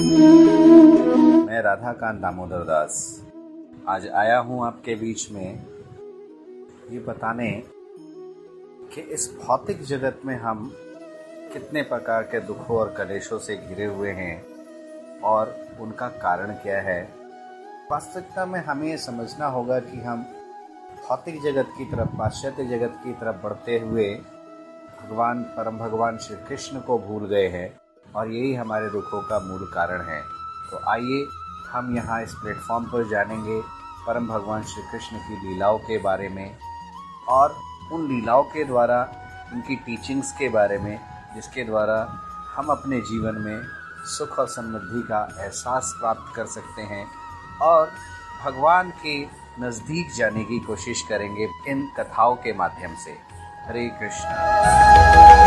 मैं 0.00 1.62
राधाकांत 1.62 2.20
दामोदर 2.20 2.58
दास। 2.58 3.24
आज 3.88 4.08
आया 4.08 4.38
हूँ 4.38 4.66
आपके 4.66 4.94
बीच 4.94 5.30
में। 5.30 5.66
ये 6.90 6.98
बताने 6.98 7.62
कि 8.94 9.00
इस 9.00 9.38
भौतिक 9.44 9.82
जगत 9.82 10.20
में 10.26 10.36
हम 10.36 10.72
कितने 11.52 11.82
प्रकार 11.82 12.22
के 12.22 12.40
दुखों 12.40 12.76
और 12.76 12.94
कलेशों 12.98 13.38
से 13.38 13.56
घिरे 13.56 13.84
हुए 13.84 14.10
हैं 14.10 14.46
और 15.20 15.54
उनका 15.80 16.08
कारण 16.08 16.52
क्या 16.52 16.80
है। 16.80 17.02
वास्तविकता 17.92 18.46
में 18.46 18.60
हमें 18.60 18.88
ये 18.88 18.96
समझना 18.98 19.46
होगा 19.46 19.80
कि 19.80 20.00
हम 20.00 20.22
भौतिक 21.08 21.42
जगत 21.42 21.66
की 21.78 21.84
तरफ़, 21.84 22.08
पाश्चात्य 22.08 22.64
जगत 22.64 22.92
की 23.04 23.12
तरफ़ 23.12 23.42
बढ़ते 23.42 23.78
हुए 23.78 24.14
भगवान, 25.02 25.42
परम 25.42 25.78
भगवान 25.78 26.18
श्री 26.18 26.36
कृष्ण 26.48 26.80
को 26.80 26.98
भूल 26.98 27.26
गए 27.26 27.48
हैं। 27.48 27.80
और 28.16 28.30
यही 28.30 28.54
हमारे 28.54 28.88
दुखों 28.90 29.20
का 29.22 29.38
मूल 29.38 29.70
कारण 29.74 30.00
है। 30.00 30.20
तो 30.70 30.80
आइए, 30.88 31.26
हम 31.70 31.96
यहाँ 31.96 32.22
इस 32.22 32.34
प्लेटफॉर्म 32.34 32.84
पर 32.84 33.08
जानेंगे 33.08 33.60
परम 34.06 34.26
भगवान 34.26 34.62
श्री 34.62 34.82
कृष्ण 34.82 35.18
की 35.18 35.48
लीलाओं 35.48 35.78
के 35.78 35.98
बारे 35.98 36.28
में 36.28 36.56
और 37.28 37.56
उन 37.92 38.08
लीलाओं 38.08 38.42
के 38.42 38.64
द्वारा, 38.64 39.02
उनकी 39.52 39.76
टीचिंग्स 39.76 40.32
के 40.32 40.48
बारे 40.48 40.78
में, 40.78 41.00
जिसके 41.34 41.64
द्वारा 41.64 41.98
हम 42.56 42.66
अपने 42.66 43.00
जीवन 43.00 43.34
में 43.34 43.62
सुख 44.06 44.38
और 44.38 44.48
समृद्धि 44.48 45.02
का 45.08 45.28
एहसास 45.38 45.94
प्राप्त 46.00 46.36
कर 46.36 46.46
सकते 46.46 46.82
हैं 46.82 47.06
और 47.62 47.90
भगवान 48.44 48.90
के 49.06 49.18
नज़दीक 49.60 50.12
जाने 50.14 50.44
की 50.44 50.58
कोशिश 50.58 51.02
करेंगे 51.02 51.48
इन 51.68 51.88
कथाओं 51.98 52.36
के 52.36 52.52
माध्यम 52.52 52.94
से। 52.94 53.18
हरे 53.66 53.88
कृष्ण। 54.00 55.39